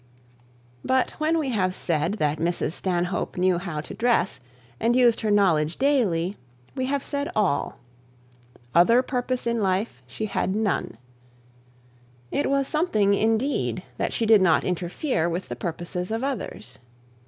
But 0.83 1.11
when 1.19 1.37
we 1.37 1.49
have 1.49 1.75
said 1.75 2.13
that 2.13 2.39
Mrs 2.39 2.71
Stanhope 2.71 3.37
knew 3.37 3.59
how 3.59 3.81
to 3.81 3.93
dress, 3.93 4.39
and 4.79 4.95
used 4.95 5.21
her 5.21 5.29
knowledge 5.29 5.77
daily, 5.77 6.37
we 6.73 6.87
have 6.87 7.03
said 7.03 7.29
all. 7.35 7.77
Other 8.73 9.03
purpose 9.03 9.45
in 9.45 9.61
life 9.61 10.01
she 10.07 10.25
had 10.25 10.55
none. 10.55 10.97
It 12.31 12.49
was 12.49 12.67
something, 12.67 13.13
indeed, 13.13 13.83
that 13.97 14.11
she 14.11 14.25
did 14.25 14.41
not 14.41 14.63
interfere 14.63 15.29
with 15.29 15.49
the 15.49 15.55
purposes 15.55 16.09
of 16.09 16.23
others. 16.23 16.79